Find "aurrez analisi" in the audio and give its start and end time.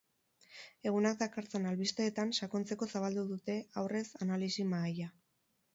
3.83-4.69